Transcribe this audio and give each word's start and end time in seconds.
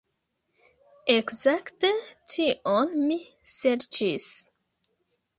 Ekzakte 1.15 1.91
tion 2.35 2.95
mi 3.09 3.17
serĉis. 3.57 4.31